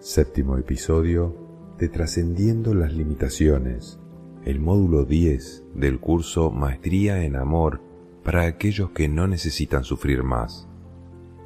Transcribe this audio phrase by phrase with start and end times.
[0.00, 1.36] Séptimo episodio
[1.78, 4.00] de Trascendiendo las Limitaciones,
[4.44, 7.80] el módulo 10 del curso Maestría en Amor
[8.24, 10.68] para aquellos que no necesitan sufrir más,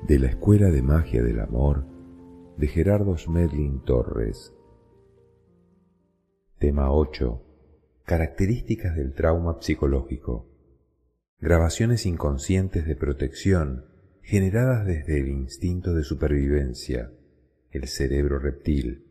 [0.09, 1.85] de la Escuela de Magia del Amor
[2.57, 4.55] de Gerardo Schmedlin Torres.
[6.59, 7.43] Tema 8.
[8.05, 10.54] Características del trauma psicológico.
[11.41, 13.87] Grabaciones inconscientes de protección
[14.23, 17.11] generadas desde el instinto de supervivencia,
[17.71, 19.05] el cerebro reptil.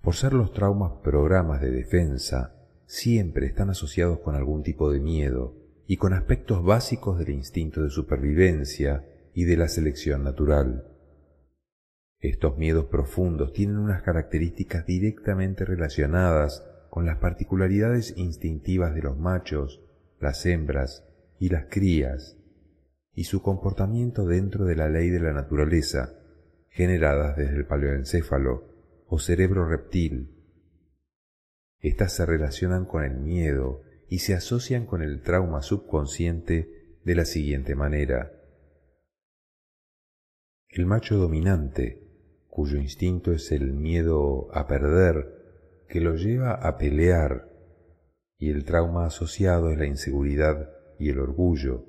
[0.00, 2.56] Por ser los traumas programas de defensa,
[2.86, 5.54] siempre están asociados con algún tipo de miedo
[5.86, 10.88] y con aspectos básicos del instinto de supervivencia y de la selección natural.
[12.18, 19.83] Estos miedos profundos tienen unas características directamente relacionadas con las particularidades instintivas de los machos,
[20.24, 21.06] las hembras
[21.38, 22.36] y las crías,
[23.12, 26.18] y su comportamiento dentro de la ley de la naturaleza,
[26.70, 28.64] generadas desde el paleoencéfalo
[29.06, 30.34] o cerebro reptil.
[31.78, 37.24] Estas se relacionan con el miedo y se asocian con el trauma subconsciente de la
[37.24, 38.32] siguiente manera.
[40.68, 42.04] El macho dominante
[42.48, 47.48] cuyo instinto es el miedo a perder, que lo lleva a pelear,
[48.38, 51.86] y el trauma asociado es la inseguridad y el orgullo.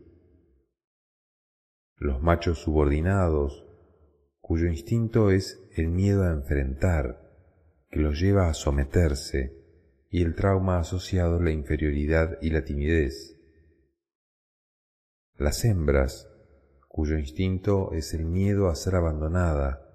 [1.97, 3.65] Los machos subordinados,
[4.41, 7.21] cuyo instinto es el miedo a enfrentar,
[7.89, 9.53] que los lleva a someterse,
[10.09, 13.37] y el trauma asociado es la inferioridad y la timidez.
[15.37, 16.29] Las hembras,
[16.87, 19.85] cuyo instinto es el miedo a ser abandonada,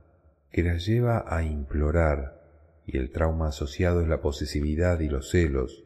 [0.51, 2.41] que las lleva a implorar
[2.85, 5.85] y el trauma asociado es la posesividad y los celos.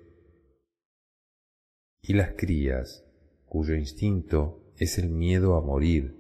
[2.07, 3.03] Y las crías,
[3.47, 6.19] cuyo instinto es el miedo a morir,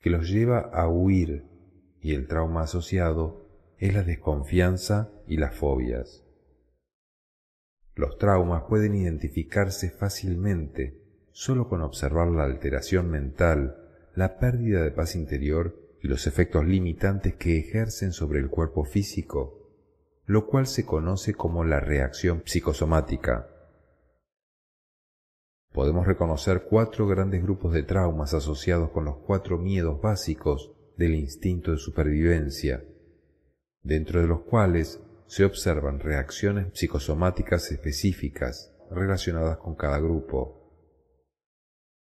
[0.00, 1.44] que los lleva a huir
[2.00, 6.24] y el trauma asociado es la desconfianza y las fobias.
[7.94, 13.76] Los traumas pueden identificarse fácilmente solo con observar la alteración mental,
[14.14, 19.68] la pérdida de paz interior y los efectos limitantes que ejercen sobre el cuerpo físico,
[20.24, 23.50] lo cual se conoce como la reacción psicosomática.
[25.76, 31.70] Podemos reconocer cuatro grandes grupos de traumas asociados con los cuatro miedos básicos del instinto
[31.70, 32.82] de supervivencia,
[33.82, 40.72] dentro de los cuales se observan reacciones psicosomáticas específicas relacionadas con cada grupo.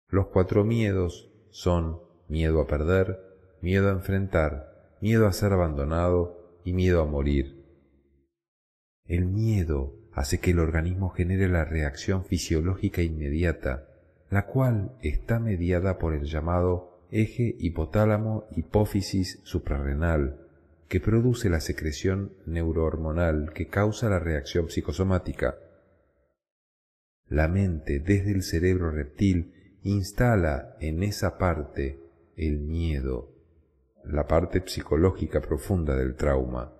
[0.07, 3.19] Los cuatro miedos son miedo a perder,
[3.63, 7.65] miedo a enfrentar, miedo a ser abandonado y miedo a morir.
[9.05, 13.85] El miedo hace que el organismo genere la reacción fisiológica inmediata,
[14.31, 20.39] la cual está mediada por el llamado eje hipotálamo hipófisis suprarrenal,
[20.87, 25.59] que produce la secreción neurohormonal que causa la reacción psicosomática.
[27.27, 31.99] La mente desde el cerebro reptil instala en esa parte
[32.35, 33.35] el miedo,
[34.03, 36.73] la parte psicológica profunda del trauma.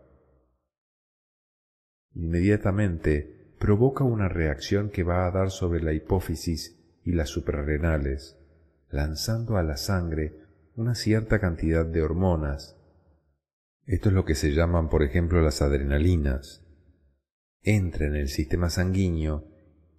[2.18, 8.40] Inmediatamente provoca una reacción que va a dar sobre la hipófisis y las suprarrenales,
[8.90, 10.42] lanzando a la sangre
[10.76, 12.76] una cierta cantidad de hormonas.
[13.86, 16.66] Esto es lo que se llaman, por ejemplo, las adrenalinas.
[17.62, 19.48] Entra en el sistema sanguíneo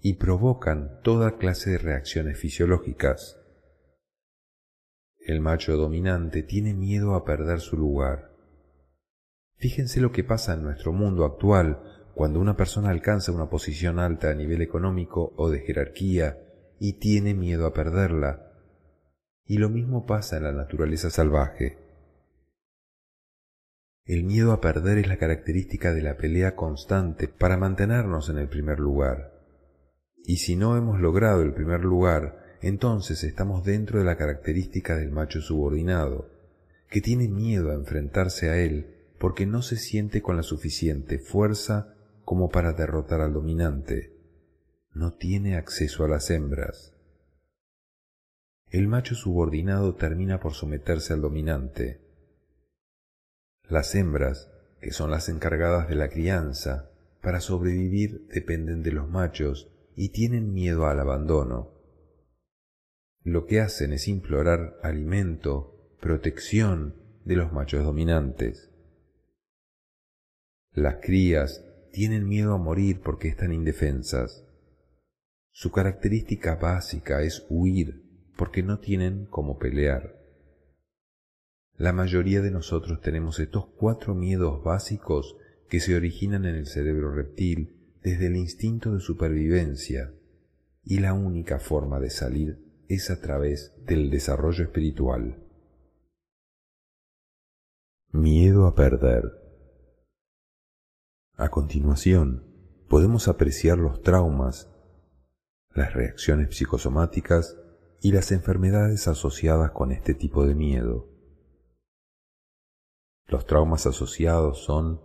[0.00, 3.38] y provocan toda clase de reacciones fisiológicas.
[5.20, 8.32] El macho dominante tiene miedo a perder su lugar.
[9.54, 11.87] Fíjense lo que pasa en nuestro mundo actual
[12.18, 16.36] cuando una persona alcanza una posición alta a nivel económico o de jerarquía
[16.80, 18.54] y tiene miedo a perderla.
[19.46, 21.78] Y lo mismo pasa en la naturaleza salvaje.
[24.04, 28.48] El miedo a perder es la característica de la pelea constante para mantenernos en el
[28.48, 29.32] primer lugar.
[30.24, 35.12] Y si no hemos logrado el primer lugar, entonces estamos dentro de la característica del
[35.12, 36.28] macho subordinado,
[36.90, 41.94] que tiene miedo a enfrentarse a él porque no se siente con la suficiente fuerza
[42.28, 44.12] como para derrotar al dominante.
[44.92, 46.94] No tiene acceso a las hembras.
[48.68, 52.02] El macho subordinado termina por someterse al dominante.
[53.64, 54.52] Las hembras,
[54.82, 56.90] que son las encargadas de la crianza,
[57.22, 61.78] para sobrevivir dependen de los machos y tienen miedo al abandono
[63.24, 66.94] lo que hacen es implorar alimento, protección
[67.24, 68.70] de los machos dominantes.
[70.72, 74.44] Las crías tienen miedo a morir porque están indefensas.
[75.50, 78.02] Su característica básica es huir
[78.36, 80.16] porque no tienen cómo pelear.
[81.76, 85.36] La mayoría de nosotros tenemos estos cuatro miedos básicos
[85.68, 90.12] que se originan en el cerebro reptil desde el instinto de supervivencia
[90.84, 92.58] y la única forma de salir
[92.88, 95.36] es a través del desarrollo espiritual.
[98.10, 99.47] Miedo a perder.
[101.40, 102.42] A continuación,
[102.88, 104.68] podemos apreciar los traumas,
[105.72, 107.56] las reacciones psicosomáticas
[108.02, 111.06] y las enfermedades asociadas con este tipo de miedo.
[113.28, 115.00] Los traumas asociados son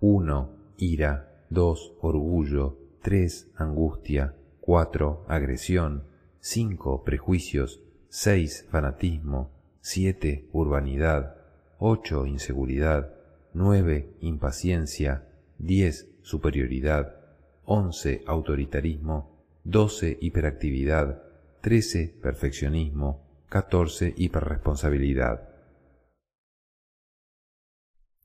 [0.00, 0.74] 1.
[0.76, 1.96] Ira, 2.
[2.02, 3.52] Orgullo, 3.
[3.56, 5.24] Angustia, 4.
[5.28, 6.04] Agresión,
[6.40, 7.04] 5.
[7.04, 7.80] Prejuicios,
[8.10, 8.66] 6.
[8.70, 9.50] Fanatismo,
[9.80, 10.50] 7.
[10.52, 11.36] Urbanidad,
[11.78, 12.26] 8.
[12.26, 13.14] Inseguridad,
[13.54, 14.18] 9.
[14.20, 16.18] Impaciencia, 10.
[16.22, 17.16] Superioridad,
[17.64, 18.22] 11.
[18.26, 20.18] Autoritarismo, 12.
[20.20, 21.22] Hiperactividad,
[21.60, 22.18] 13.
[22.22, 24.14] Perfeccionismo, 14.
[24.16, 25.48] Hiperresponsabilidad.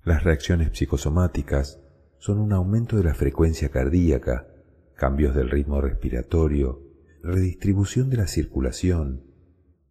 [0.04, 1.82] Las reacciones psicosomáticas
[2.18, 4.48] son un aumento de la frecuencia cardíaca,
[4.96, 6.82] cambios del ritmo respiratorio,
[7.22, 9.24] redistribución de la circulación,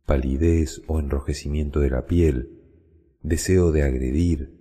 [0.06, 2.58] palidez o enrojecimiento de la piel,
[3.22, 4.58] deseo de agredir,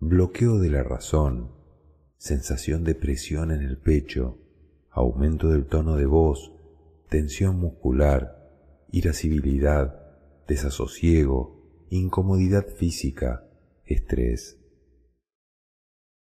[0.00, 1.52] bloqueo de la razón,
[2.18, 4.38] sensación de presión en el pecho,
[4.90, 6.52] aumento del tono de voz,
[7.08, 8.50] tensión muscular,
[8.90, 10.02] irascibilidad,
[10.48, 13.44] desasosiego, incomodidad física,
[13.84, 14.58] estrés.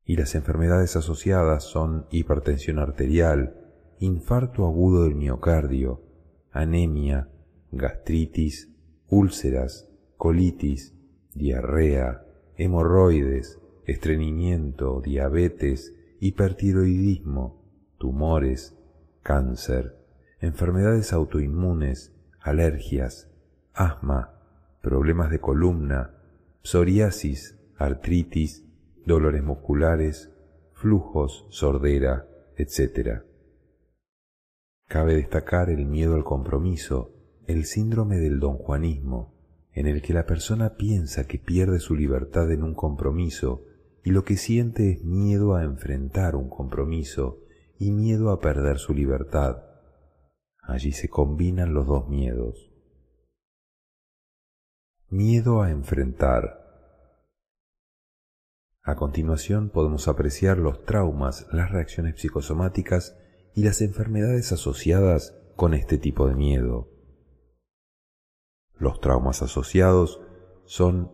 [0.06, 3.60] Y las enfermedades asociadas son hipertensión arterial,
[4.00, 6.02] infarto agudo del miocardio,
[6.52, 7.30] anemia,
[7.72, 8.70] gastritis,
[9.08, 10.96] úlceras, colitis,
[11.34, 12.26] diarrea,
[12.56, 17.62] hemorroides, estreñimiento, diabetes, hipertiroidismo,
[17.98, 18.78] tumores,
[19.22, 19.98] cáncer,
[20.40, 23.30] enfermedades autoinmunes, alergias,
[23.74, 24.34] asma,
[24.82, 26.16] problemas de columna,
[26.62, 28.66] psoriasis, artritis,
[29.06, 30.32] dolores musculares,
[30.74, 32.28] flujos, sordera,
[32.58, 33.24] etc.
[34.88, 37.14] Cabe destacar el miedo al compromiso,
[37.48, 39.34] el síndrome del donjuanismo,
[39.74, 43.66] en el que la persona piensa que pierde su libertad en un compromiso
[44.04, 47.40] y lo que siente es miedo a enfrentar un compromiso
[47.78, 49.64] y miedo a perder su libertad.
[50.62, 52.72] Allí se combinan los dos miedos.
[55.10, 56.64] Miedo a enfrentar
[58.86, 63.18] a continuación podemos apreciar los traumas, las reacciones psicosomáticas
[63.56, 66.90] y las enfermedades asociadas con este tipo de miedo.
[68.74, 70.20] Los traumas asociados
[70.66, 71.14] son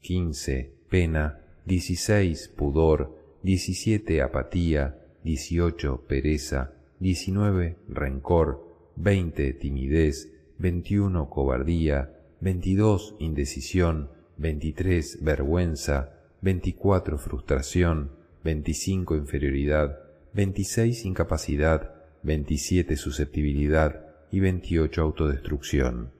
[0.00, 0.86] 15.
[0.90, 2.48] Pena, 16.
[2.56, 4.22] Pudor, 17.
[4.22, 6.04] Apatía, 18.
[6.06, 7.76] Pereza, 19.
[7.88, 9.52] Rencor, 20.
[9.54, 11.28] Timidez, 21.
[11.28, 13.16] Cobardía, 22.
[13.18, 15.22] Indecisión, 23.
[15.22, 18.12] Vergüenza, 24 frustración,
[18.44, 19.98] 25 inferioridad,
[20.34, 26.12] 26 incapacidad, 27 susceptibilidad y 28 autodestrucción.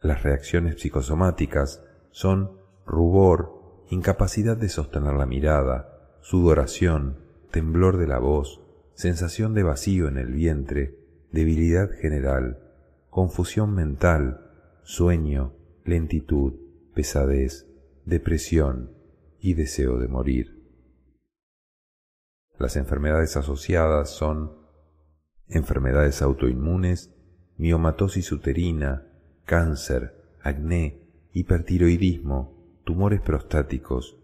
[0.00, 7.18] Las reacciones psicosomáticas son rubor, incapacidad de sostener la mirada, sudoración,
[7.50, 8.60] temblor de la voz,
[8.94, 10.98] sensación de vacío en el vientre,
[11.32, 12.58] debilidad general,
[13.10, 14.50] confusión mental,
[14.82, 15.52] sueño,
[15.84, 16.54] lentitud,
[16.94, 17.66] pesadez,
[18.04, 18.92] depresión
[19.40, 20.62] y deseo de morir.
[22.58, 24.52] Las enfermedades asociadas son
[25.48, 27.12] enfermedades autoinmunes,
[27.56, 29.06] miomatosis uterina,
[29.44, 32.53] cáncer, acné, hipertiroidismo,
[32.84, 34.18] tumores prostáticos,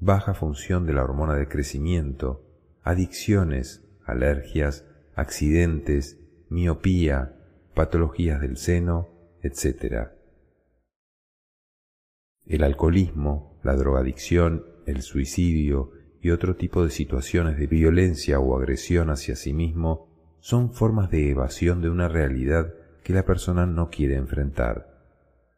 [0.00, 2.42] baja función de la hormona de crecimiento,
[2.82, 6.18] adicciones, alergias, accidentes,
[6.48, 7.36] miopía,
[7.74, 9.08] patologías del seno,
[9.42, 10.14] etc
[12.46, 19.10] el alcoholismo, la drogadicción, el suicidio y otro tipo de situaciones de violencia o agresión
[19.10, 20.08] hacia sí mismo
[20.40, 24.92] son formas de evasión de una realidad que la persona no quiere enfrentar.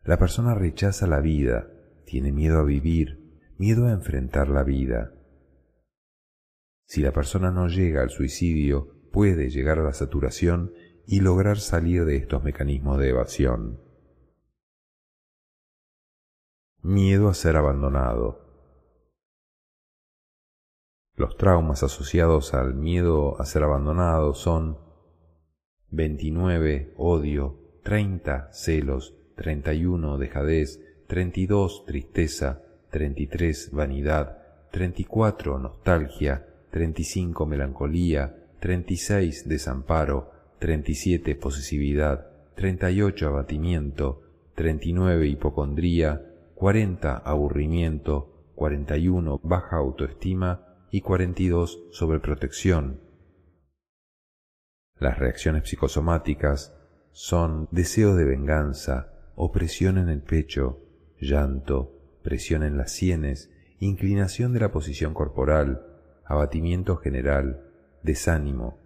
[0.05, 1.69] La persona rechaza la vida,
[2.07, 5.13] tiene miedo a vivir, miedo a enfrentar la vida.
[6.87, 10.73] Si la persona no llega al suicidio, puede llegar a la saturación
[11.05, 13.81] y lograr salir de estos mecanismos de evasión.
[16.81, 18.47] Miedo a ser abandonado.
[21.17, 24.79] Los traumas asociados al miedo a ser abandonado son
[25.91, 34.39] 29 odio, 30 celos, 31 dejadez, 32 tristeza, 33 vanidad,
[34.71, 44.23] 34 nostalgia, 35 melancolía, 36 desamparo, 37 posesividad, 38 abatimiento,
[44.55, 46.23] 39 hipocondría,
[46.55, 53.01] 40 aburrimiento, 41 baja autoestima y 42 sobreprotección.
[54.99, 56.75] Las reacciones psicosomáticas
[57.13, 60.86] son deseo de venganza, opresión en el pecho,
[61.21, 61.93] llanto,
[62.23, 65.87] presión en las sienes, inclinación de la posición corporal,
[66.25, 67.65] abatimiento general,
[68.03, 68.79] desánimo.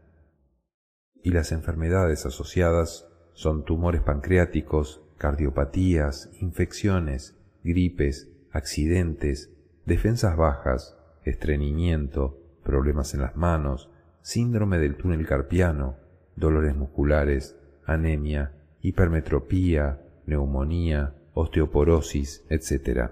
[1.23, 9.51] Y las enfermedades asociadas son tumores pancreáticos, cardiopatías, infecciones, gripes, accidentes,
[9.87, 13.91] defensas bajas, estreñimiento, problemas en las manos,
[14.23, 15.97] síndrome del túnel carpiano,
[16.37, 23.11] dolores musculares, anemia, hipermetropía, neumonía, osteoporosis, etc.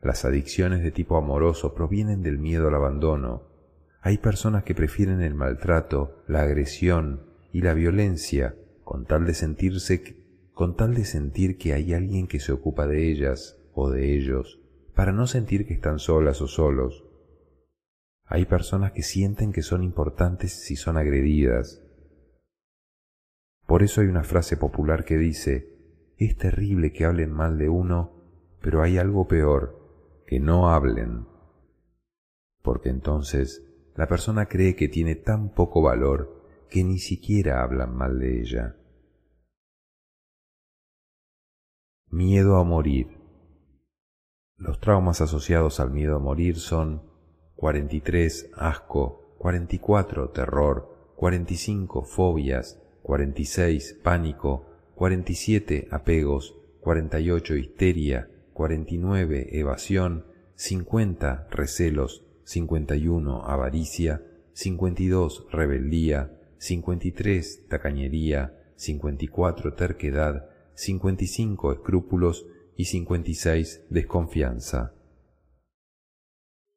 [0.00, 3.42] Las adicciones de tipo amoroso provienen del miedo al abandono.
[4.00, 10.16] Hay personas que prefieren el maltrato, la agresión y la violencia con tal de sentirse
[10.52, 14.60] con tal de sentir que hay alguien que se ocupa de ellas o de ellos,
[14.94, 17.04] para no sentir que están solas o solos.
[18.26, 21.82] Hay personas que sienten que son importantes si son agredidas.
[23.66, 25.79] Por eso hay una frase popular que dice,
[26.26, 28.12] es terrible que hablen mal de uno,
[28.60, 31.26] pero hay algo peor, que no hablen.
[32.62, 38.18] Porque entonces la persona cree que tiene tan poco valor que ni siquiera hablan mal
[38.18, 38.76] de ella.
[42.10, 43.18] Miedo a morir.
[44.58, 47.02] Los traumas asociados al miedo a morir son
[47.56, 54.69] 43 asco, 44 terror, 45 fobias, 46 pánico,
[55.00, 60.26] 47 apegos, 48 histeria, 49 evasión,
[60.56, 74.92] 50 recelos, 51 avaricia, 52 rebeldía, 53 tacañería, 54 terquedad, 55 escrúpulos y 56 desconfianza.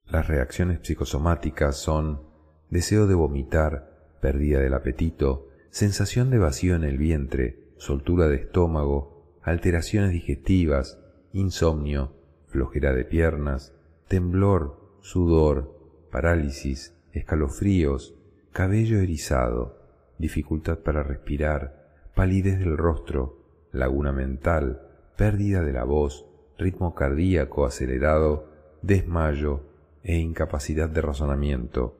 [0.06, 2.22] Las reacciones psicosomáticas son
[2.70, 9.42] deseo de vomitar, pérdida del apetito, sensación de vacío en el vientre, soltura de estómago,
[9.42, 11.00] alteraciones digestivas,
[11.34, 12.14] insomnio,
[12.48, 13.74] flojera de piernas,
[14.08, 18.16] temblor, sudor, parálisis, escalofríos,
[18.54, 19.82] cabello erizado,
[20.18, 24.88] dificultad para respirar, palidez del rostro, laguna mental,
[25.18, 26.26] pérdida de la voz,
[26.58, 28.48] ritmo cardíaco acelerado,
[28.82, 29.60] desmayo
[30.04, 31.98] e incapacidad de razonamiento.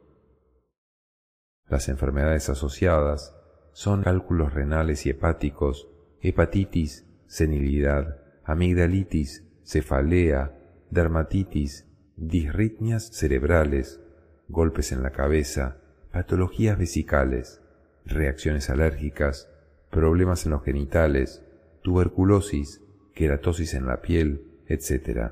[1.68, 3.36] Las enfermedades asociadas
[3.74, 5.90] son cálculos renales y hepáticos,
[6.22, 10.58] hepatitis, senilidad, amigdalitis, cefalea,
[10.92, 14.00] dermatitis, disritmias cerebrales,
[14.48, 15.78] golpes en la cabeza,
[16.12, 17.62] patologías vesicales,
[18.06, 19.50] reacciones alérgicas,
[19.90, 21.44] problemas en los genitales,
[21.82, 22.82] tuberculosis,
[23.16, 25.32] queratosis en la piel, etc.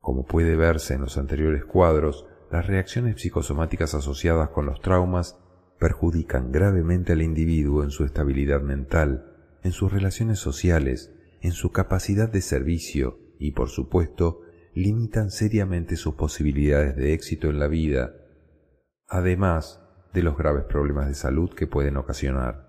[0.00, 5.38] Como puede verse en los anteriores cuadros, las reacciones psicosomáticas asociadas con los traumas
[5.78, 12.28] perjudican gravemente al individuo en su estabilidad mental, en sus relaciones sociales, en su capacidad
[12.28, 14.40] de servicio y, por supuesto,
[14.74, 18.14] limitan seriamente sus posibilidades de éxito en la vida,
[19.06, 19.80] además
[20.12, 22.68] de los graves problemas de salud que pueden ocasionar.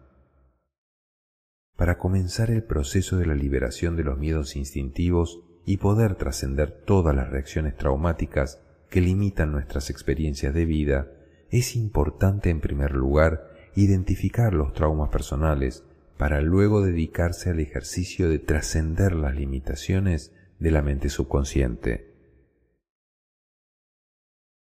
[1.76, 7.16] Para comenzar el proceso de la liberación de los miedos instintivos y poder trascender todas
[7.16, 11.12] las reacciones traumáticas que limitan nuestras experiencias de vida,
[11.58, 15.86] es importante en primer lugar identificar los traumas personales
[16.18, 22.14] para luego dedicarse al ejercicio de trascender las limitaciones de la mente subconsciente.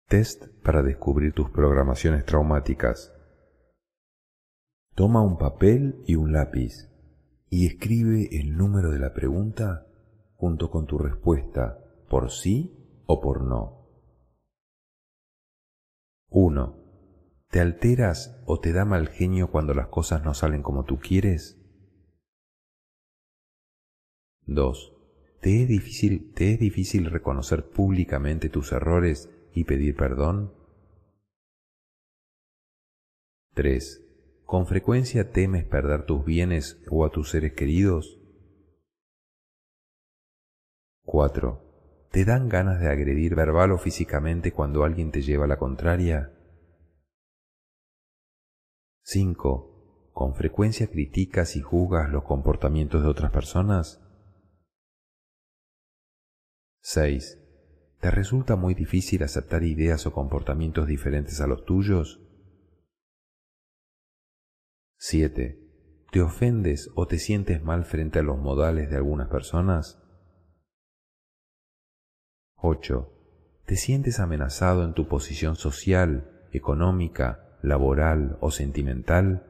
[0.07, 3.13] Test para descubrir tus programaciones traumáticas.
[4.95, 6.89] Toma un papel y un lápiz
[7.51, 9.85] y escribe el número de la pregunta
[10.37, 11.77] junto con tu respuesta
[12.09, 13.79] por sí o por no.
[16.31, 16.78] 1.
[17.51, 21.57] ¿Te alteras o te da mal genio cuando las cosas no salen como tú quieres?
[24.45, 24.93] 2.
[25.41, 30.53] ¿Te es difícil, te es difícil reconocer públicamente tus errores y pedir perdón?
[33.55, 34.05] 3.
[34.45, 38.19] ¿Con frecuencia temes perder tus bienes o a tus seres queridos?
[41.03, 42.07] 4.
[42.11, 46.31] ¿Te dan ganas de agredir verbal o físicamente cuando alguien te lleva la contraria?
[49.11, 50.11] 5.
[50.13, 53.99] ¿Con frecuencia criticas y juzgas los comportamientos de otras personas?
[56.81, 57.39] 6.
[58.01, 62.21] ¿Te resulta muy difícil aceptar ideas o comportamientos diferentes a los tuyos?
[64.99, 65.57] 7.
[66.11, 69.99] ¿Te ofendes o te sientes mal frente a los modales de algunas personas?
[72.57, 73.11] 8.
[73.65, 79.45] ¿Te sientes amenazado en tu posición social, económica, laboral o sentimental?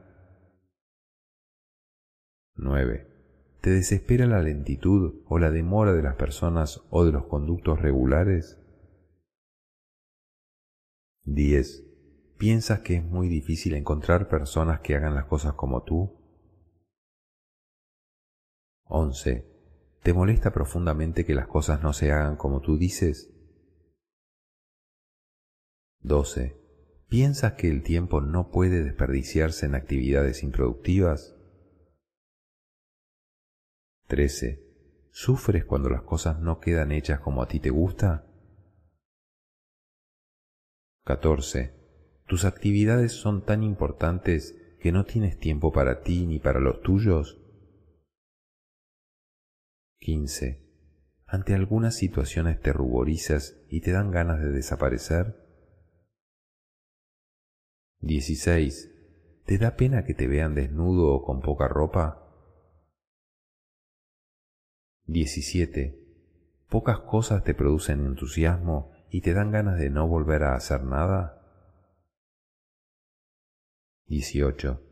[2.56, 3.06] 9.
[3.60, 8.58] ¿Te desespera la lentitud o la demora de las personas o de los conductos regulares?
[11.24, 11.84] 10.
[12.38, 16.18] ¿Piensas que es muy difícil encontrar personas que hagan las cosas como tú?
[18.84, 19.46] 11.
[20.02, 23.30] ¿Te molesta profundamente que las cosas no se hagan como tú dices?
[26.00, 26.59] 12.
[27.10, 31.34] ¿Piensas que el tiempo no puede desperdiciarse en actividades improductivas?
[34.06, 34.62] 13.
[35.10, 38.30] ¿Sufres cuando las cosas no quedan hechas como a ti te gusta?
[41.04, 41.74] 14.
[42.28, 47.42] ¿Tus actividades son tan importantes que no tienes tiempo para ti ni para los tuyos?
[49.98, 50.64] 15.
[51.26, 55.49] ¿Ante algunas situaciones te ruborizas y te dan ganas de desaparecer?
[58.02, 58.90] 16.
[59.44, 62.26] ¿Te da pena que te vean desnudo o con poca ropa?
[65.04, 65.98] 17.
[66.68, 71.36] ¿Pocas cosas te producen entusiasmo y te dan ganas de no volver a hacer nada?
[74.06, 74.82] 18.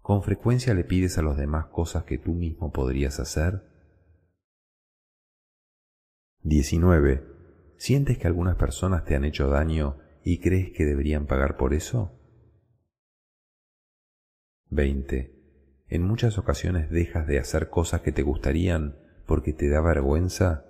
[0.00, 3.62] ¿Con frecuencia le pides a los demás cosas que tú mismo podrías hacer?
[6.42, 7.26] 19.
[7.78, 12.17] ¿Sientes que algunas personas te han hecho daño y crees que deberían pagar por eso?
[14.70, 15.34] 20.
[15.88, 20.64] En muchas ocasiones dejas de hacer cosas que te gustarían porque te da vergüenza?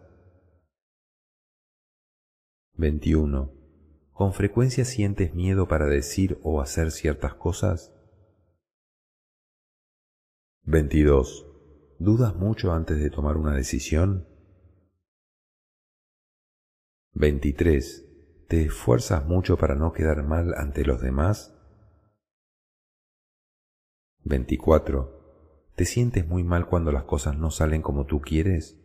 [2.74, 3.52] 21.
[4.12, 7.94] ¿Con frecuencia sientes miedo para decir o hacer ciertas cosas?
[10.62, 11.46] 22.
[11.98, 14.28] ¿Dudas mucho antes de tomar una decisión?
[17.14, 18.46] 23.
[18.46, 21.57] ¿Te esfuerzas mucho para no quedar mal ante los demás?
[24.24, 25.72] 24.
[25.76, 28.76] ¿Te sientes muy mal cuando las cosas no salen como tú quieres?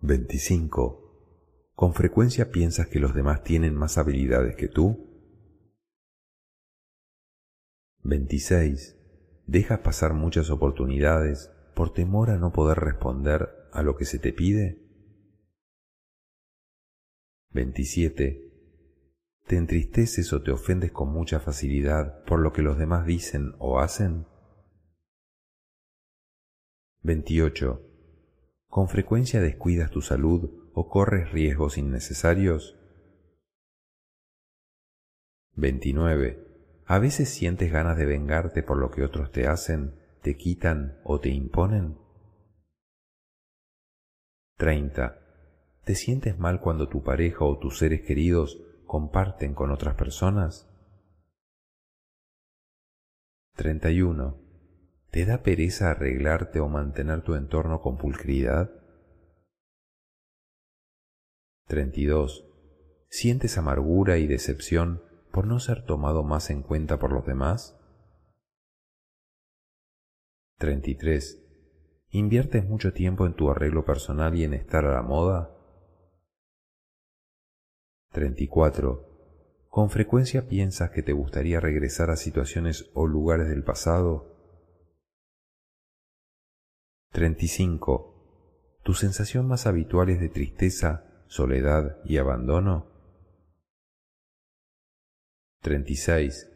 [0.00, 1.72] 25.
[1.74, 5.06] ¿Con frecuencia piensas que los demás tienen más habilidades que tú?
[8.02, 8.96] 26.
[9.46, 14.32] ¿Dejas pasar muchas oportunidades por temor a no poder responder a lo que se te
[14.32, 14.78] pide?
[17.52, 18.49] 27.
[19.50, 23.80] ¿Te entristeces o te ofendes con mucha facilidad por lo que los demás dicen o
[23.80, 24.28] hacen?
[27.02, 27.82] 28.
[28.68, 32.78] ¿Con frecuencia descuidas tu salud o corres riesgos innecesarios?
[35.56, 36.46] 29.
[36.86, 41.18] ¿A veces sientes ganas de vengarte por lo que otros te hacen, te quitan o
[41.18, 41.98] te imponen?
[44.58, 45.18] 30.
[45.82, 50.68] ¿Te sientes mal cuando tu pareja o tus seres queridos comparten con otras personas?
[53.54, 54.36] 31.
[55.12, 58.68] ¿Te da pereza arreglarte o mantener tu entorno con pulcridad?
[61.68, 62.44] 32.
[63.08, 67.80] ¿Sientes amargura y decepción por no ser tomado más en cuenta por los demás?
[70.58, 71.40] 33.
[72.08, 75.59] ¿Inviertes mucho tiempo en tu arreglo personal y en estar a la moda?
[78.12, 79.68] 34.
[79.68, 84.36] ¿Con frecuencia piensas que te gustaría regresar a situaciones o lugares del pasado?
[87.12, 88.80] 35.
[88.82, 92.90] ¿Tu sensación más habitual es de tristeza, soledad y abandono?
[95.60, 96.50] 36.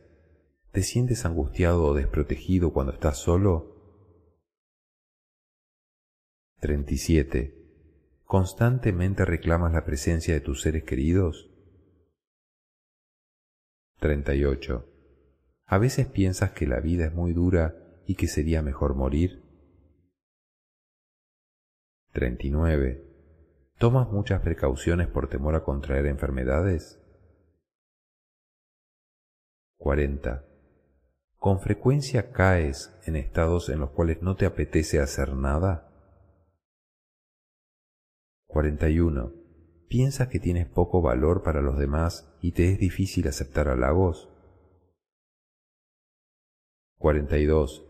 [0.73, 3.77] ¿Te sientes angustiado o desprotegido cuando estás solo?
[6.59, 7.63] 37.
[8.25, 11.51] ¿Constantemente reclamas la presencia de tus seres queridos?
[14.01, 14.89] 38.
[15.67, 19.43] ¿A veces piensas que la vida es muy dura y que sería mejor morir?
[22.13, 23.03] 39.
[23.79, 27.01] ¿Tomas muchas precauciones por temor a contraer enfermedades?
[29.79, 30.45] 40.
[31.39, 35.94] ¿Con frecuencia caes en estados en los cuales no te apetece hacer nada?
[38.55, 39.33] 41.
[39.88, 44.31] ¿Piensas que tienes poco valor para los demás y te es difícil aceptar halagos?
[46.99, 47.85] 42.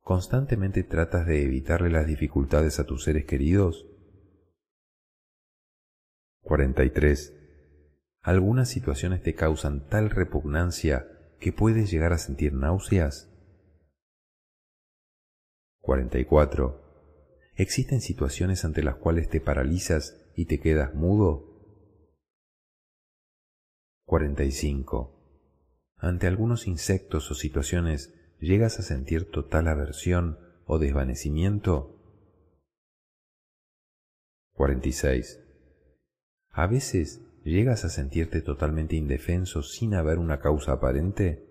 [0.00, 3.84] ¿Constantemente tratas de evitarle las dificultades a tus seres queridos?
[6.42, 7.34] 43.
[8.22, 11.08] Algunas situaciones te causan tal repugnancia
[11.40, 13.28] que puedes llegar a sentir náuseas.
[15.80, 16.79] 44.
[17.60, 21.44] ¿Existen situaciones ante las cuales te paralizas y te quedas mudo?
[24.06, 25.14] 45.
[25.98, 32.00] Ante algunos insectos o situaciones llegas a sentir total aversión o desvanecimiento?
[34.54, 35.44] 46.
[36.52, 41.46] A veces llegas a sentirte totalmente indefenso sin haber una causa aparente.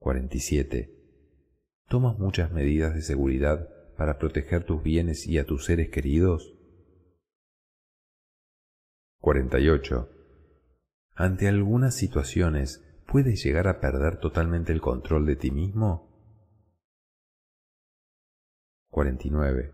[0.00, 0.97] 47.
[1.88, 6.54] ¿Tomas muchas medidas de seguridad para proteger tus bienes y a tus seres queridos?
[9.20, 10.10] 48.
[11.14, 16.06] Ante algunas situaciones, ¿puedes llegar a perder totalmente el control de ti mismo?
[18.90, 19.72] 49.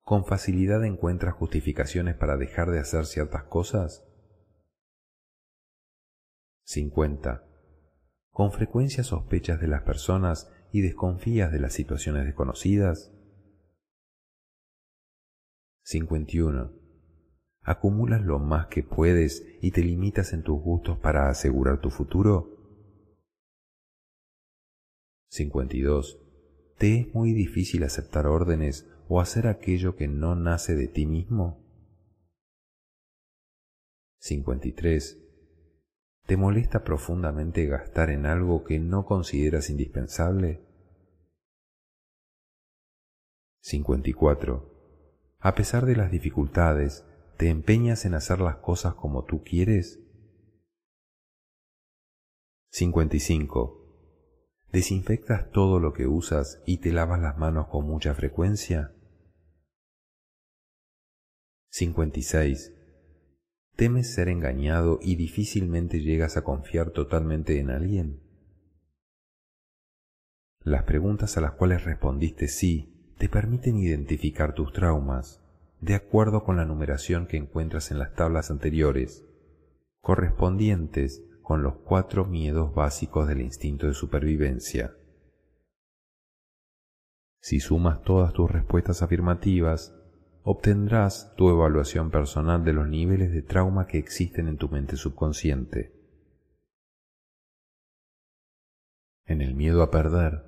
[0.00, 4.04] ¿Con facilidad encuentras justificaciones para dejar de hacer ciertas cosas?
[6.64, 7.44] 50.
[8.30, 13.12] ¿Con frecuencia sospechas de las personas y desconfías de las situaciones desconocidas?
[15.84, 16.72] 51.
[17.62, 22.48] ¿Acumulas lo más que puedes y te limitas en tus gustos para asegurar tu futuro?
[25.28, 26.18] 52.
[26.78, 31.62] ¿Te es muy difícil aceptar órdenes o hacer aquello que no nace de ti mismo?
[34.18, 35.21] 53.
[36.26, 40.64] ¿Te molesta profundamente gastar en algo que no consideras indispensable?
[43.60, 44.72] 54.
[45.38, 47.04] A pesar de las dificultades,
[47.36, 50.00] ¿te empeñas en hacer las cosas como tú quieres?
[52.70, 53.78] 55.
[54.72, 58.94] ¿Desinfectas todo lo que usas y te lavas las manos con mucha frecuencia?
[61.70, 62.81] 56.
[63.76, 68.20] ¿Temes ser engañado y difícilmente llegas a confiar totalmente en alguien?
[70.60, 75.42] Las preguntas a las cuales respondiste sí te permiten identificar tus traumas
[75.80, 79.24] de acuerdo con la numeración que encuentras en las tablas anteriores,
[80.00, 84.94] correspondientes con los cuatro miedos básicos del instinto de supervivencia.
[87.40, 89.92] Si sumas todas tus respuestas afirmativas,
[90.44, 95.92] obtendrás tu evaluación personal de los niveles de trauma que existen en tu mente subconsciente.
[99.26, 100.44] En el miedo a perder,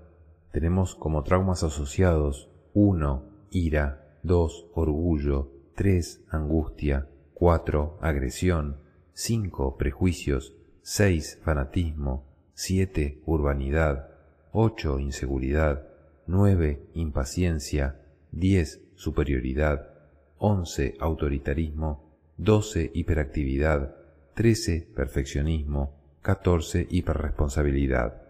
[0.52, 3.22] tenemos como traumas asociados 1.
[3.50, 4.70] Ira, 2.
[4.74, 6.24] Orgullo, 3.
[6.30, 7.98] Angustia, 4.
[8.00, 8.78] Agresión,
[9.12, 9.76] 5.
[9.76, 11.40] Prejuicios, 6.
[11.42, 13.22] Fanatismo, 7.
[13.26, 14.11] Urbanidad,
[14.52, 14.98] 8.
[14.98, 15.87] Inseguridad,
[16.26, 16.90] 9.
[16.94, 18.00] Impaciencia,
[18.33, 19.90] 10 superioridad,
[20.38, 23.96] 11 autoritarismo, 12 hiperactividad,
[24.35, 28.22] 13 perfeccionismo, 14 hiperresponsabilidad.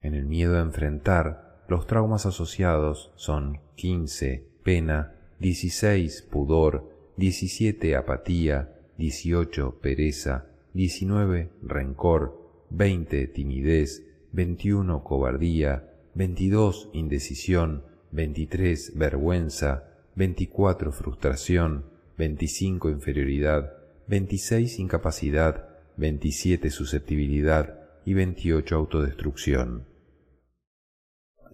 [0.00, 8.72] En el miedo a enfrentar, los traumas asociados son 15 pena, 16 pudor, 17 apatía,
[8.98, 19.84] 18 pereza, 19 rencor, 20 timidez, 21 cobardía, 22 indecisión, 23 vergüenza,
[20.16, 21.86] 24 frustración,
[22.18, 23.72] 25 inferioridad,
[24.06, 29.86] 26 incapacidad, 27 susceptibilidad y 28 autodestrucción.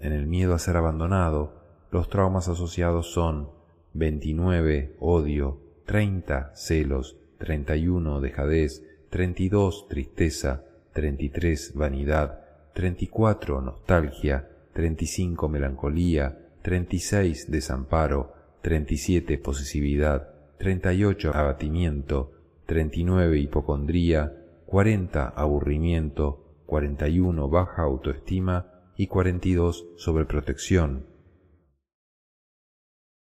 [0.00, 3.50] En el miedo a ser abandonado, los traumas asociados son
[3.94, 12.44] 29 odio, 30 celos, 31 dejadez, 32 tristeza, 33 vanidad,
[12.74, 22.32] 34 nostalgia, 35 melancolía, 36 desamparo, 37 posesividad, 38 abatimiento,
[22.66, 24.34] 39 hipocondría,
[24.66, 31.06] 40 aburrimiento, 41 baja autoestima y 42 sobreprotección.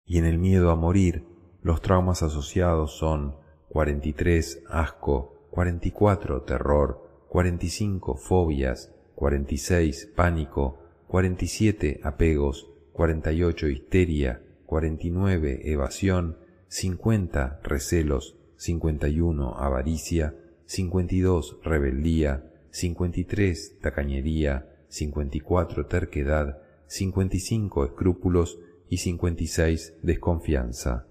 [0.06, 1.24] Y en el miedo a morir,
[1.62, 3.36] los traumas asociados son
[3.68, 17.58] 43 asco, 44 terror, 45 fobias, 46 pánico, 47 apegos, 48 histeria, 49 evasión, 50
[17.64, 31.08] recelos, 51 avaricia, 52 rebeldía, 53 tacañería, 54 terquedad, 55 escrúpulos y 56 desconfianza.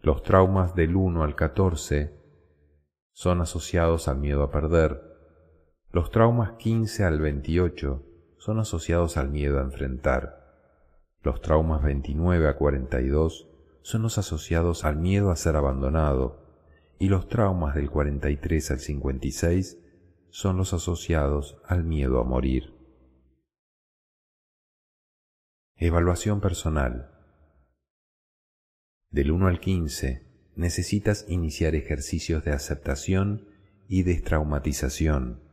[0.00, 2.14] Los traumas del 1 al 14
[3.12, 5.02] son asociados al miedo a perder.
[5.90, 8.06] Los traumas 15 al 28
[8.40, 10.40] son asociados al miedo a enfrentar
[11.22, 13.46] Los traumas 29 a 42
[13.82, 16.40] son los asociados al miedo a ser abandonado
[16.98, 19.78] y los traumas del 43 al 56
[20.30, 22.74] son los asociados al miedo a morir.
[25.76, 27.10] Evaluación personal.
[29.10, 33.48] Del 1 al 15 necesitas iniciar ejercicios de aceptación
[33.88, 35.49] y destraumatización.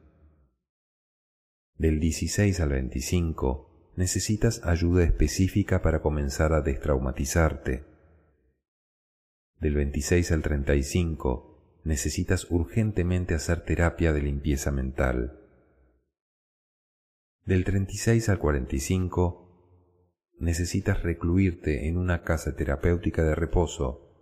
[1.78, 7.84] Del 16 al 25 necesitas ayuda específica para comenzar a destraumatizarte.
[9.60, 15.40] Del 26 al 35 necesitas urgentemente hacer terapia de limpieza mental.
[17.46, 24.16] Del 36 al 45 necesitas recluirte en una casa terapéutica de reposo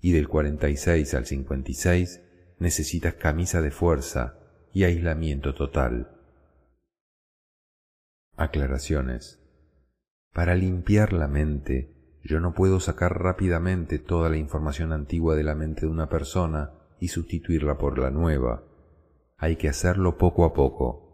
[0.00, 2.22] y del 46 al 56
[2.60, 4.37] necesitas camisa de fuerza
[4.78, 6.08] y aislamiento total.
[8.36, 9.42] Aclaraciones.
[10.32, 15.56] Para limpiar la mente, yo no puedo sacar rápidamente toda la información antigua de la
[15.56, 18.62] mente de una persona y sustituirla por la nueva.
[19.36, 21.08] Hay que hacerlo poco a poco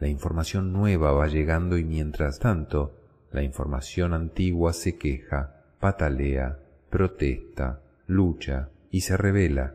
[0.00, 2.94] la información nueva va llegando y mientras tanto,
[3.32, 9.74] la información antigua se queja, patalea, protesta, lucha y se revela.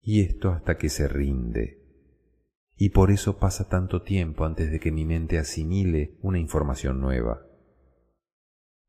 [0.00, 1.82] Y esto hasta que se rinde.
[2.76, 7.46] Y por eso pasa tanto tiempo antes de que mi mente asimile una información nueva.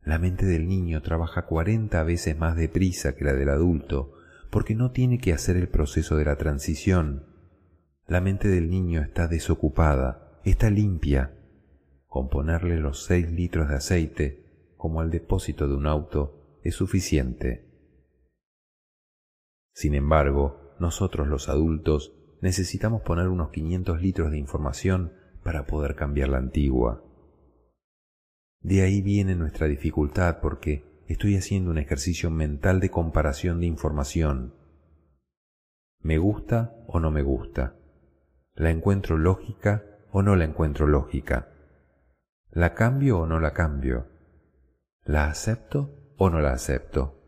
[0.02, 4.14] La mente del niño trabaja cuarenta veces más deprisa que la del adulto,
[4.50, 7.30] porque no tiene que hacer el proceso de la transición,
[8.10, 11.36] la mente del niño está desocupada, está limpia.
[12.08, 17.70] Con ponerle los seis litros de aceite, como al depósito de un auto, es suficiente.
[19.74, 25.14] Sin embargo, nosotros los adultos necesitamos poner unos 500 litros de información
[25.44, 27.04] para poder cambiar la antigua.
[28.62, 34.54] De ahí viene nuestra dificultad porque estoy haciendo un ejercicio mental de comparación de información.
[36.02, 37.76] ¿Me gusta o no me gusta?
[38.54, 41.50] ¿La encuentro lógica o no la encuentro lógica?
[42.52, 44.08] ¿La cambio o no la cambio?
[45.04, 47.19] ¿La acepto o no la acepto?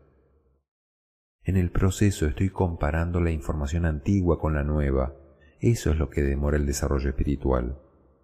[1.44, 5.14] En el proceso estoy comparando la información antigua con la nueva.
[5.60, 7.80] Eso es lo que demora el desarrollo espiritual.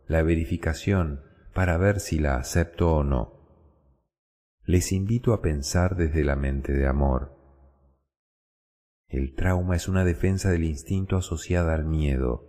[0.07, 1.23] La verificación
[1.55, 3.35] para ver si la acepto o no.
[4.65, 7.37] Les invito a pensar desde la mente de amor.
[9.09, 12.49] El trauma es una defensa del instinto asociada al miedo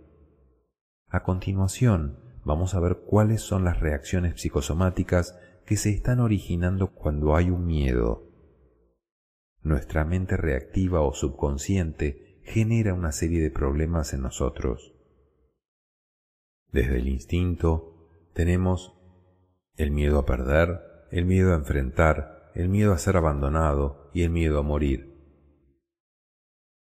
[1.12, 7.34] a continuación, vamos a ver cuáles son las reacciones psicosomáticas que se están originando cuando
[7.34, 8.29] hay un miedo.
[9.62, 14.94] Nuestra mente reactiva o subconsciente genera una serie de problemas en nosotros.
[16.72, 18.94] Desde el instinto tenemos
[19.76, 24.30] el miedo a perder, el miedo a enfrentar, el miedo a ser abandonado y el
[24.30, 25.10] miedo a morir.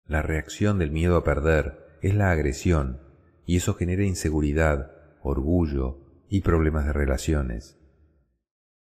[0.06, 3.00] La reacción del miedo a perder es la agresión
[3.44, 5.98] y eso genera inseguridad, orgullo
[6.28, 7.78] y problemas de relaciones.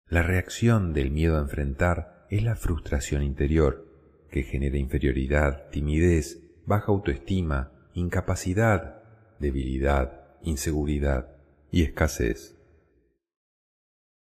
[0.07, 3.87] La reacción del miedo a enfrentar es la frustración interior,
[4.31, 9.03] que genera inferioridad, timidez, baja autoestima, incapacidad,
[9.39, 11.37] debilidad, inseguridad
[11.71, 12.57] y escasez.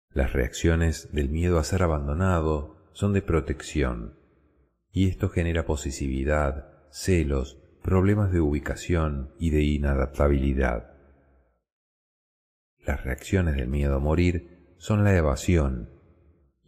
[0.10, 4.18] Las reacciones del miedo a ser abandonado son de protección,
[4.92, 10.96] y esto genera posesividad, celos, problemas de ubicación y de inadaptabilidad.
[12.84, 16.01] Las reacciones del miedo a morir son la evasión,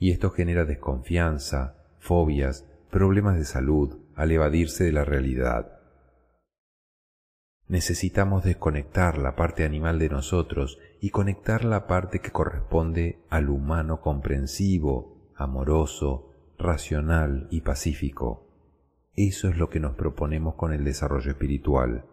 [0.04, 5.80] y esto genera desconfianza, fobias, problemas de salud al evadirse de la realidad.
[7.70, 14.02] Necesitamos desconectar la parte animal de nosotros y conectar la parte que corresponde al humano
[14.02, 18.46] comprensivo, amoroso, racional y pacífico.
[19.16, 22.04] Eso es lo que nos proponemos con el desarrollo espiritual.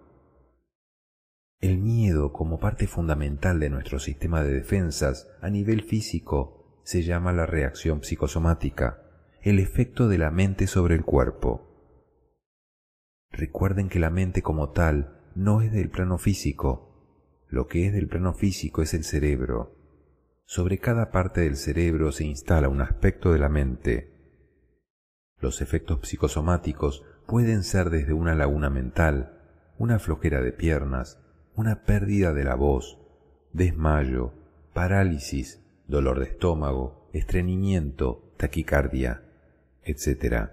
[1.59, 7.33] El miedo como parte fundamental de nuestro sistema de defensas a nivel físico se llama
[7.33, 9.03] la reacción psicosomática,
[9.43, 11.67] el efecto de la mente sobre el cuerpo.
[13.31, 18.09] Recuerden que la mente como tal no es del plano físico, lo que es del
[18.09, 19.77] plano físico es el cerebro.
[20.45, 24.11] Sobre cada parte del cerebro se instala un aspecto de la mente,
[25.41, 29.39] los efectos psicosomáticos pueden ser desde una laguna mental,
[29.79, 31.19] una flojera de piernas,
[31.55, 32.99] una pérdida de la voz,
[33.55, 34.35] desmayo,
[34.75, 35.60] parálisis,
[35.91, 39.25] dolor de estómago, estreñimiento, taquicardia,
[39.83, 40.51] etc.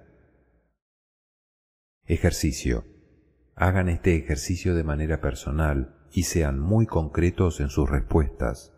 [2.05, 2.85] Ejercicio.
[3.55, 8.73] Hagan este ejercicio de manera personal y sean muy concretos en sus respuestas.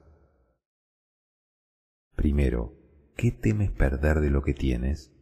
[2.15, 2.73] Primero,
[3.15, 5.13] ¿qué temes perder de lo que tienes?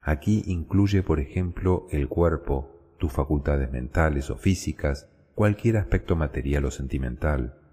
[0.00, 6.70] Aquí incluye, por ejemplo, el cuerpo, tus facultades mentales o físicas, cualquier aspecto material o
[6.70, 7.65] sentimental.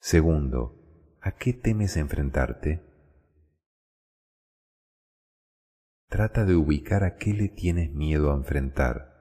[0.00, 2.82] Segundo, ¿a qué temes enfrentarte?
[6.08, 9.16] Trata de ubicar a qué le tienes miedo a enfrentar.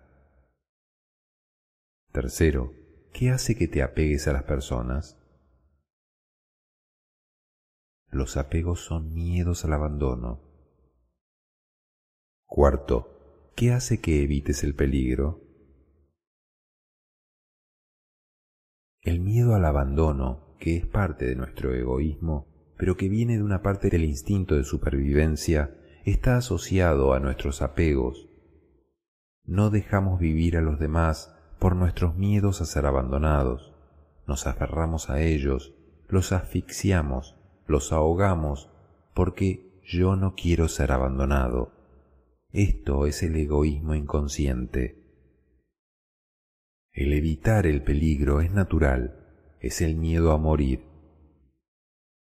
[2.11, 2.71] Tercero,
[3.11, 5.19] ¿qué hace que te apegues a las personas?
[8.11, 10.41] Los apegos son miedos al abandono.
[12.45, 15.41] Cuarto, ¿qué hace que evites el peligro?
[19.01, 23.61] El miedo al abandono, que es parte de nuestro egoísmo, pero que viene de una
[23.61, 28.29] parte del instinto de supervivencia, está asociado a nuestros apegos.
[29.45, 33.73] No dejamos vivir a los demás por nuestros miedos a ser abandonados.
[34.27, 35.73] Nos aferramos a ellos,
[36.07, 37.35] los asfixiamos,
[37.67, 38.69] los ahogamos,
[39.13, 41.71] porque yo no quiero ser abandonado.
[42.51, 45.03] Esto es el egoísmo inconsciente.
[46.91, 49.24] El evitar el peligro es natural,
[49.65, 50.83] es el miedo a morir.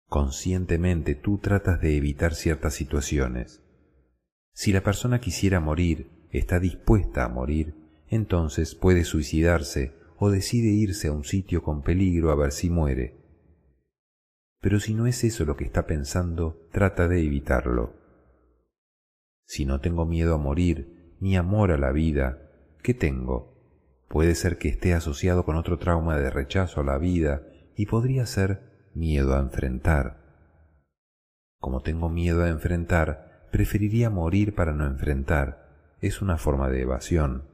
[0.09, 3.63] Conscientemente tú tratas de evitar ciertas situaciones.
[4.53, 7.75] Si la persona quisiera morir, está dispuesta a morir,
[8.09, 13.17] entonces puede suicidarse o decide irse a un sitio con peligro a ver si muere.
[14.61, 17.95] Pero si no es eso lo que está pensando, trata de evitarlo.
[19.47, 22.51] Si no tengo miedo a morir, ni amor a la vida,
[22.83, 23.60] ¿qué tengo?
[24.11, 27.47] Puede ser que esté asociado con otro trauma de rechazo a la vida
[27.77, 30.19] y podría ser miedo a enfrentar.
[31.61, 35.95] Como tengo miedo a enfrentar, preferiría morir para no enfrentar.
[36.01, 37.45] Es una forma de evasión.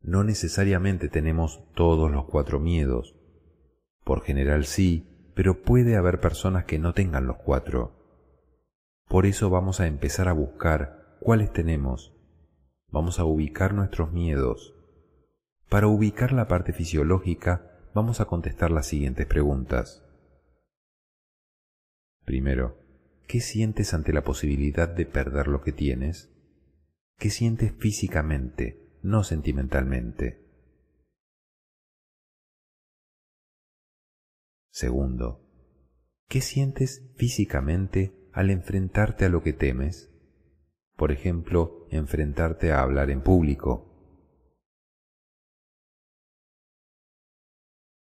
[0.00, 3.14] No necesariamente tenemos todos los cuatro miedos.
[4.04, 7.92] Por general sí, pero puede haber personas que no tengan los cuatro.
[9.06, 12.13] Por eso vamos a empezar a buscar cuáles tenemos.
[12.94, 14.72] Vamos a ubicar nuestros miedos.
[15.68, 20.04] Para ubicar la parte fisiológica, vamos a contestar las siguientes preguntas.
[22.24, 22.78] Primero,
[23.26, 26.30] ¿qué sientes ante la posibilidad de perder lo que tienes?
[27.18, 28.80] ¿Qué sientes físicamente?
[29.02, 30.40] no sentimentalmente.
[34.70, 35.44] Segundo,
[36.28, 40.13] ¿qué sientes físicamente al enfrentarte a lo que temes?
[40.96, 43.90] Por ejemplo, enfrentarte a hablar en público.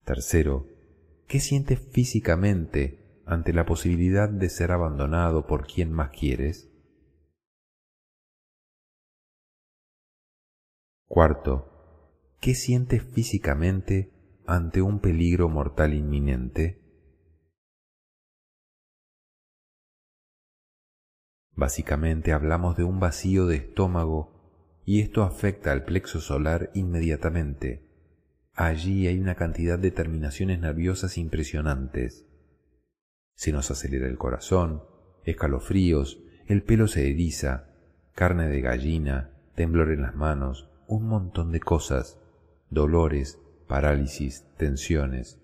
[0.05, 0.67] Tercero,
[1.27, 6.71] ¿qué sientes físicamente ante la posibilidad de ser abandonado por quien más quieres?
[11.07, 11.71] Cuarto,
[12.41, 14.13] ¿qué sientes físicamente
[14.47, 16.84] ante un peligro mortal inminente?
[21.57, 24.33] Básicamente hablamos de un vacío de estómago
[24.85, 27.83] y esto afecta al plexo solar inmediatamente.
[28.55, 32.27] Allí hay una cantidad de terminaciones nerviosas impresionantes.
[33.35, 34.83] Se nos acelera el corazón,
[35.25, 37.69] escalofríos, el pelo se eriza,
[38.15, 42.19] carne de gallina, temblor en las manos, un montón de cosas,
[42.71, 45.41] dolores, parálisis, tensiones.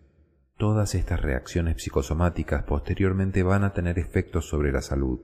[0.56, 5.20] Todas estas reacciones psicosomáticas posteriormente van a tener efectos sobre la salud.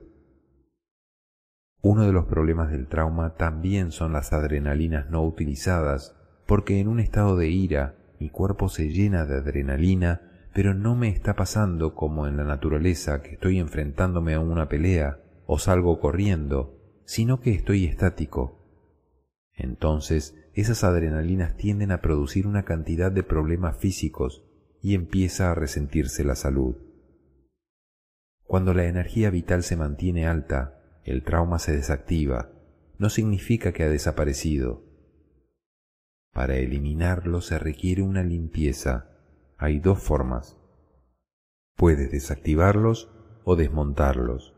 [1.89, 6.99] Uno de los problemas del trauma también son las adrenalinas no utilizadas, porque en un
[6.99, 12.27] estado de ira mi cuerpo se llena de adrenalina, pero no me está pasando como
[12.27, 17.85] en la naturaleza que estoy enfrentándome a una pelea o salgo corriendo, sino que estoy
[17.85, 18.67] estático,
[19.53, 24.43] entonces esas adrenalinas tienden a producir una cantidad de problemas físicos
[24.81, 26.75] y empieza a resentirse la salud.
[28.43, 30.76] Cuando la energía vital se mantiene alta,
[31.07, 32.51] el trauma se desactiva,
[32.97, 34.83] no significa que ha desaparecido.
[36.33, 39.09] Para eliminarlo se requiere una limpieza.
[39.57, 40.57] Hay dos formas.
[41.75, 43.11] Puedes desactivarlos
[43.43, 44.53] o desmontarlos.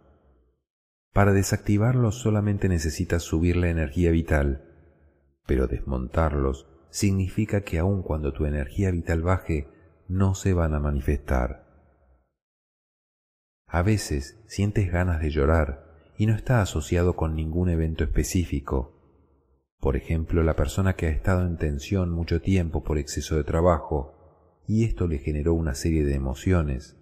[1.14, 4.70] Para desactivarlos solamente necesitas subir la energía vital
[5.50, 9.68] pero desmontarlos significa que aun cuando tu energía vital baje,
[10.08, 11.66] no se van a manifestar.
[13.66, 15.89] A veces sientes ganas de llorar
[16.20, 18.94] y no está asociado con ningún evento específico.
[19.80, 24.62] Por ejemplo, la persona que ha estado en tensión mucho tiempo por exceso de trabajo
[24.68, 26.96] y esto le generó una serie de emociones.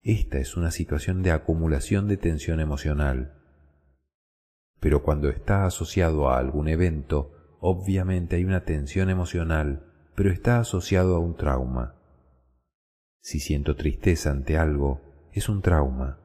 [0.00, 3.42] Esta es una situación de acumulación de tensión emocional
[4.82, 11.14] pero cuando está asociado a algún evento, obviamente hay una tensión emocional pero está asociado
[11.14, 11.94] a un trauma.
[13.20, 15.00] Si siento tristeza ante algo,
[15.32, 16.21] es un trauma.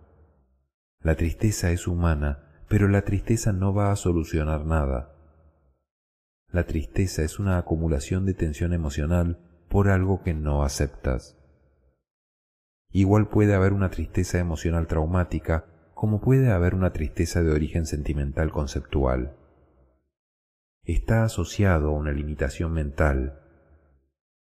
[1.04, 5.14] La tristeza es humana, pero la tristeza no va a solucionar nada.
[6.52, 9.40] La tristeza es una acumulación de tensión emocional
[9.70, 11.38] por algo que no aceptas.
[12.92, 18.52] Igual puede haber una tristeza emocional traumática como puede haber una tristeza de origen sentimental
[18.52, 19.36] conceptual.
[20.84, 23.42] Está asociado a una limitación mental.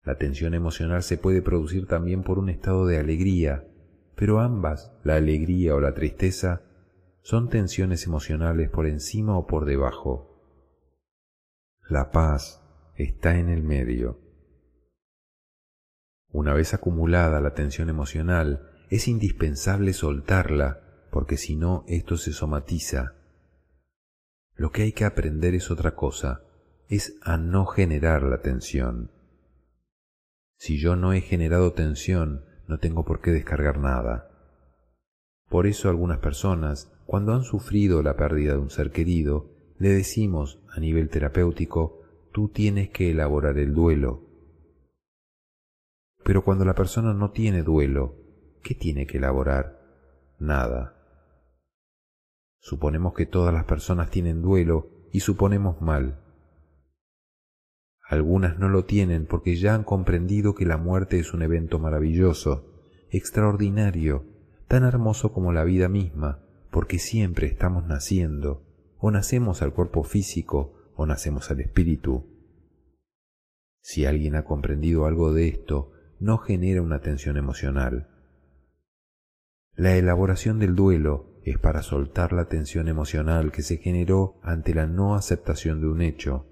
[0.03, 3.65] La tensión emocional se puede producir también por un estado de alegría,
[4.17, 6.63] pero ambas, la alegría o la tristeza,
[7.23, 10.41] son tensiones emocionales por encima o por debajo.
[11.89, 12.63] La paz
[12.97, 14.21] está en el medio.
[16.31, 23.15] Una vez acumulada la tensión emocional, es indispensable soltarla, porque si no, esto se somatiza.
[24.55, 26.43] Lo que hay que aprender es otra cosa,
[26.89, 29.11] es a no generar la tensión.
[30.57, 34.31] Si yo no he generado tensión, no tengo por qué descargar nada.
[35.49, 40.61] Por eso algunas personas, cuando han sufrido la pérdida de un ser querido, le decimos
[40.75, 42.03] a nivel terapéutico,
[42.33, 44.23] tú tienes que elaborar el duelo.
[46.25, 48.17] Pero cuando la persona no tiene duelo,
[48.63, 49.81] ¿qué tiene que elaborar?
[50.39, 50.97] Nada.
[52.59, 56.26] Suponemos que todas las personas tienen duelo y suponemos mal.
[58.09, 62.73] Algunas no lo tienen porque ya han comprendido que la muerte es un evento maravilloso,
[63.11, 64.25] extraordinario,
[64.69, 66.41] tan hermoso como la vida misma,
[66.71, 68.63] porque siempre estamos naciendo,
[68.99, 72.25] o nacemos al cuerpo físico o nacemos al espíritu.
[73.83, 78.09] Si alguien ha comprendido algo de esto, no genera una tensión emocional.
[79.75, 84.87] La elaboración del duelo es para soltar la tensión emocional que se generó ante la
[84.87, 86.47] no aceptación de un hecho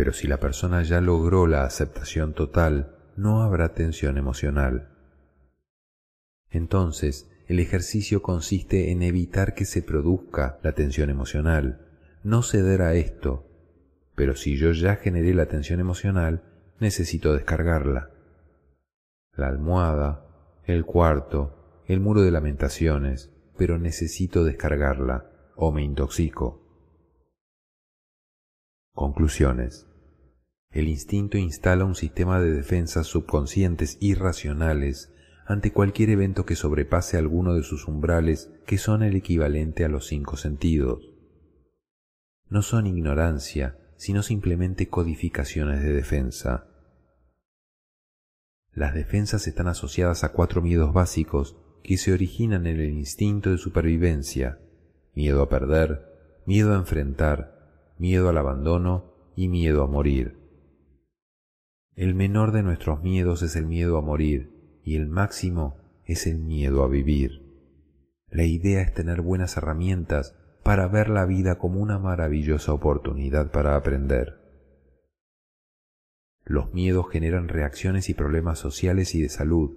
[0.00, 4.88] pero si la persona ya logró la aceptación total, no habrá tensión emocional.
[6.48, 11.86] Entonces, el ejercicio consiste en evitar que se produzca la tensión emocional,
[12.22, 13.46] no ceder a esto,
[14.14, 16.44] pero si yo ya generé la tensión emocional,
[16.78, 18.08] necesito descargarla.
[19.34, 20.24] La almohada,
[20.64, 23.28] el cuarto, el muro de lamentaciones,
[23.58, 25.26] pero necesito descargarla
[25.56, 26.58] o me intoxico.
[28.94, 29.89] Conclusiones.
[30.72, 35.12] El instinto instala un sistema de defensas subconscientes irracionales
[35.46, 40.06] ante cualquier evento que sobrepase alguno de sus umbrales que son el equivalente a los
[40.06, 41.10] cinco sentidos.
[42.48, 46.68] No son ignorancia, sino simplemente codificaciones de defensa.
[48.72, 53.58] Las defensas están asociadas a cuatro miedos básicos que se originan en el instinto de
[53.58, 54.60] supervivencia,
[55.14, 56.06] miedo a perder,
[56.46, 60.39] miedo a enfrentar, miedo al abandono y miedo a morir.
[62.00, 65.76] El menor de nuestros miedos es el miedo a morir y el máximo
[66.06, 67.42] es el miedo a vivir.
[68.30, 73.76] La idea es tener buenas herramientas para ver la vida como una maravillosa oportunidad para
[73.76, 74.40] aprender.
[76.42, 79.76] Los miedos generan reacciones y problemas sociales y de salud.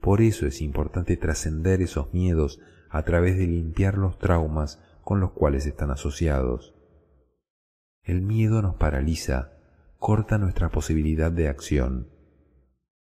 [0.00, 2.60] Por eso es importante trascender esos miedos
[2.90, 6.76] a través de limpiar los traumas con los cuales están asociados.
[8.04, 9.55] El miedo nos paraliza
[10.06, 12.12] corta nuestra posibilidad de acción.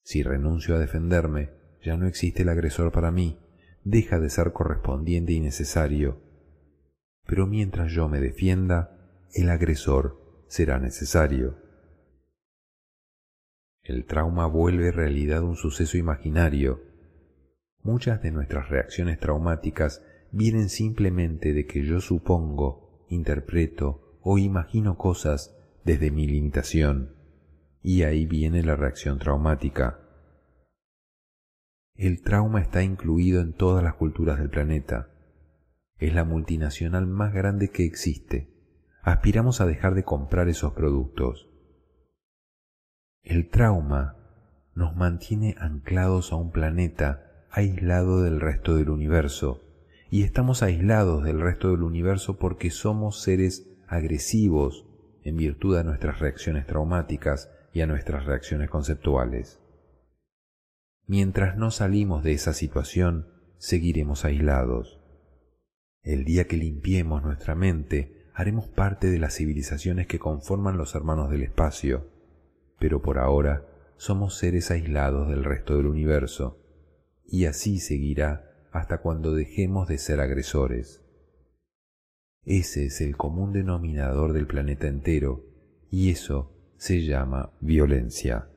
[0.04, 3.40] Si renuncio a defenderme, ya no existe el agresor para mí,
[3.86, 6.22] deja de ser correspondiente y necesario.
[7.26, 11.56] Pero mientras yo me defienda, el agresor será necesario.
[13.84, 16.82] El trauma vuelve realidad un suceso imaginario.
[17.84, 25.56] Muchas de nuestras reacciones traumáticas vienen simplemente de que yo supongo, interpreto o imagino cosas
[25.84, 27.16] desde mi limitación,
[27.82, 30.00] y ahí viene la reacción traumática.
[31.96, 35.10] El trauma está incluido en todas las culturas del planeta.
[35.98, 38.50] Es la multinacional más grande que existe.
[39.04, 41.48] Aspiramos a dejar de comprar esos productos.
[43.24, 44.18] El trauma
[44.74, 49.62] nos mantiene anclados a un planeta aislado del resto del universo,
[50.10, 54.86] y estamos aislados del resto del universo porque somos seres agresivos,
[55.24, 59.60] en virtud de nuestras reacciones traumáticas y a nuestras reacciones conceptuales.
[61.08, 65.00] Mientras no salimos de esa situación, seguiremos aislados.
[66.04, 71.30] El día que limpiemos nuestra mente, haremos parte de las civilizaciones que conforman los hermanos
[71.30, 72.10] del espacio,
[72.80, 73.68] pero por ahora
[73.98, 76.58] somos seres aislados del resto del universo,
[77.24, 81.01] y así seguirá hasta cuando dejemos de ser agresores.
[82.44, 85.46] Ese es el común denominador del planeta entero,
[85.90, 88.50] y eso se llama violencia.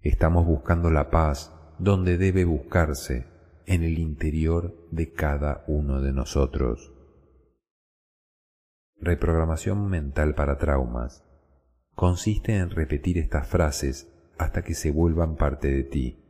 [0.00, 3.26] Estamos buscando la paz donde debe buscarse,
[3.66, 6.94] en el interior de cada uno de nosotros.
[8.96, 11.22] Reprogramación mental para traumas
[11.94, 16.24] consiste en repetir estas frases hasta que se vuelvan parte de ti.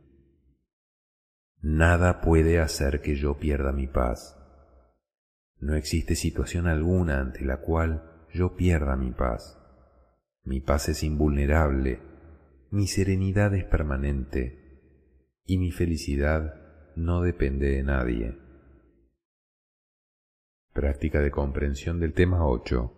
[1.61, 4.38] Nada puede hacer que yo pierda mi paz.
[5.59, 9.57] No existe situación alguna ante la cual yo pierda mi paz.
[10.43, 11.99] Mi paz es invulnerable,
[12.71, 14.59] mi serenidad es permanente
[15.45, 18.37] y mi felicidad no depende de nadie.
[20.73, 22.93] Práctica de comprensión del tema 8.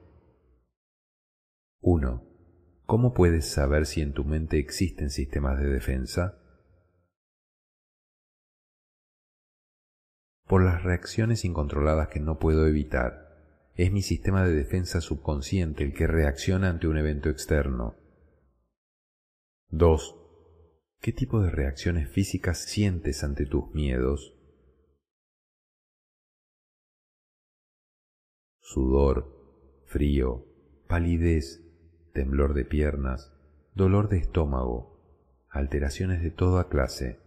[1.79, 2.23] 1.
[2.85, 6.40] ¿Cómo puedes saber si en tu mente existen sistemas de defensa?
[10.51, 13.71] Por las reacciones incontroladas que no puedo evitar.
[13.75, 17.95] Es mi sistema de defensa subconsciente el que reacciona ante un evento externo.
[19.69, 20.17] 2.
[20.99, 24.33] ¿Qué tipo de reacciones físicas sientes ante tus miedos?
[28.59, 30.47] Sudor, frío,
[30.89, 31.63] palidez,
[32.11, 33.31] temblor de piernas,
[33.73, 34.99] dolor de estómago,
[35.49, 37.21] alteraciones de toda clase.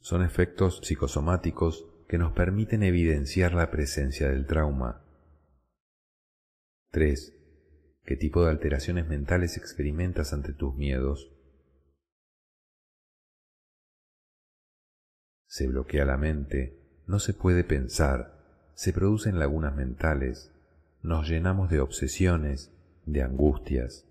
[0.00, 5.02] Son efectos psicosomáticos que nos permiten evidenciar la presencia del trauma.
[6.90, 7.32] 3.
[8.04, 11.32] ¿Qué tipo de alteraciones mentales experimentas ante tus miedos?
[15.46, 20.52] se bloquea la mente, no se puede pensar, se producen lagunas mentales,
[21.02, 22.74] nos llenamos de obsesiones,
[23.06, 24.06] de angustias.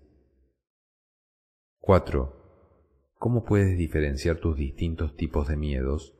[1.78, 3.14] 4.
[3.14, 6.18] ¿Cómo puedes diferenciar tus distintos tipos de miedos?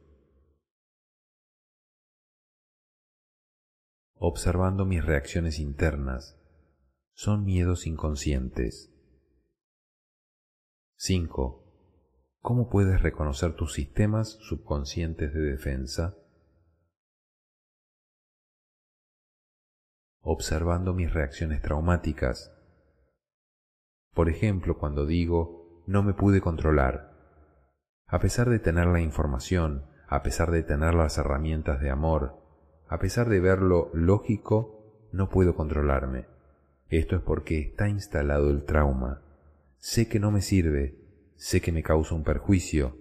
[4.24, 6.40] Observando mis reacciones internas.
[7.12, 8.94] Son miedos inconscientes.
[10.94, 12.38] 5.
[12.40, 16.16] ¿Cómo puedes reconocer tus sistemas subconscientes de defensa?
[20.20, 22.56] Observando mis reacciones traumáticas.
[24.14, 27.10] Por ejemplo, cuando digo, no me pude controlar.
[28.06, 32.41] A pesar de tener la información, a pesar de tener las herramientas de amor,
[32.92, 36.26] a pesar de verlo lógico, no puedo controlarme.
[36.90, 39.22] Esto es porque está instalado el trauma.
[39.78, 40.98] Sé que no me sirve,
[41.34, 42.98] sé que me causa un perjuicio,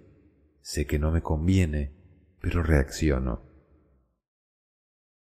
[0.62, 1.92] sé que no me conviene,
[2.40, 3.42] pero reacciono.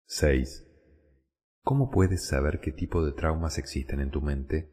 [0.05, 0.65] 6.
[1.61, 4.71] ¿Cómo puedes saber qué tipo de traumas existen en tu mente?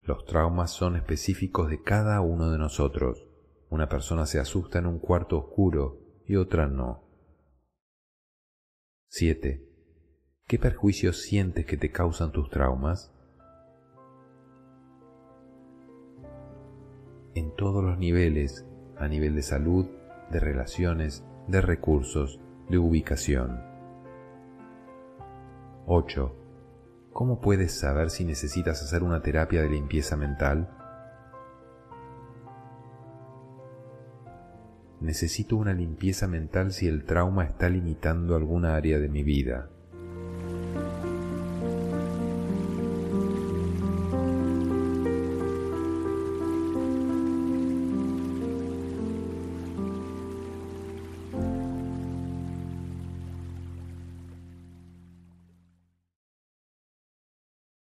[0.00, 3.31] Los traumas son específicos de cada uno de nosotros.
[3.72, 7.02] Una persona se asusta en un cuarto oscuro y otra no.
[9.08, 9.66] 7.
[10.46, 13.10] ¿Qué perjuicios sientes que te causan tus traumas?
[17.34, 18.66] en todos los niveles,
[18.98, 19.86] a nivel de salud,
[20.30, 23.58] de relaciones, de recursos, de ubicación.
[25.86, 26.36] 8.
[27.10, 30.81] ¿Cómo puedes saber si necesitas hacer una terapia de limpieza mental?
[35.02, 39.71] Necesito una limpieza mental si el trauma está limitando alguna área de mi vida.